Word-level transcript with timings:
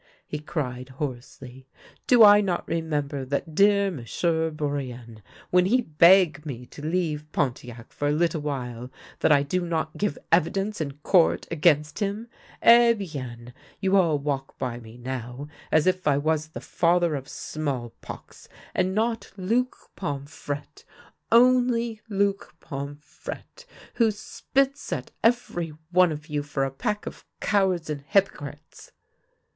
he 0.25 0.39
cried 0.39 0.89
hoarsely." 0.89 1.67
Do 2.07 2.23
I 2.23 2.41
not 2.41 2.67
remember 2.67 3.23
that 3.23 3.53
dear 3.53 3.91
M'sieu' 3.91 4.49
Bourienne, 4.49 5.21
when 5.51 5.67
he 5.67 5.81
beg 5.81 6.43
me 6.43 6.65
to 6.65 6.81
leave 6.83 7.31
Pontiac 7.31 7.93
for 7.93 8.07
a 8.07 8.11
little 8.11 8.41
while 8.41 8.89
that 9.19 9.31
I 9.31 9.43
do 9.43 9.63
not 9.63 9.95
give 9.97 10.17
evidence 10.31 10.81
in 10.81 10.93
court 11.03 11.47
against 11.51 11.99
him? 11.99 12.29
Eh 12.63 12.93
bien! 12.93 13.53
you 13.79 13.95
all 13.95 14.17
walk 14.17 14.57
by 14.57 14.79
me 14.79 14.97
now, 14.97 15.47
as 15.71 15.85
if 15.85 16.07
I 16.07 16.17
was 16.17 16.47
the 16.47 16.61
father 16.61 17.13
of 17.13 17.29
small 17.29 17.91
pox, 18.01 18.49
and 18.73 18.95
not 18.95 19.31
Luc 19.37 19.77
Pomfrette— 19.95 20.83
only 21.47 22.01
Luc 22.09 22.55
Pomfrette, 22.59 23.65
who 23.97 24.09
spits 24.09 24.91
at 24.91 25.11
every 25.23 25.73
one 25.91 26.11
of 26.11 26.25
you 26.25 26.41
for 26.41 26.63
a 26.63 26.71
pack 26.71 27.05
of 27.05 27.23
cowards 27.39 27.87
and 27.87 28.01
hypocrites." 28.07 28.93